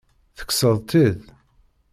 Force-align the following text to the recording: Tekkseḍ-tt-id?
Tekkseḍ-tt-id? 0.37 1.19